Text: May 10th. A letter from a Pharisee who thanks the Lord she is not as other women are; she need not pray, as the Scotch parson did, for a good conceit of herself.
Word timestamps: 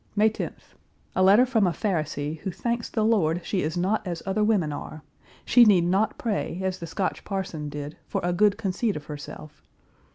May 0.15 0.31
10th. 0.31 0.73
A 1.15 1.21
letter 1.21 1.45
from 1.45 1.67
a 1.67 1.71
Pharisee 1.71 2.39
who 2.39 2.49
thanks 2.49 2.89
the 2.89 3.05
Lord 3.05 3.39
she 3.45 3.61
is 3.61 3.77
not 3.77 4.01
as 4.07 4.23
other 4.25 4.43
women 4.43 4.73
are; 4.73 5.03
she 5.45 5.63
need 5.63 5.85
not 5.85 6.17
pray, 6.17 6.59
as 6.63 6.79
the 6.79 6.87
Scotch 6.87 7.23
parson 7.23 7.69
did, 7.69 7.97
for 8.07 8.19
a 8.23 8.33
good 8.33 8.57
conceit 8.57 8.95
of 8.95 9.05
herself. 9.05 9.61